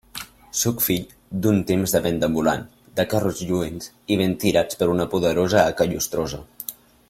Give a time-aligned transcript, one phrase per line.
[0.59, 1.03] Sóc fill
[1.45, 2.65] d'un temps de venda ambulant,
[3.01, 6.43] de carros lluents i ben tirats per una poderosa haca llustrosa.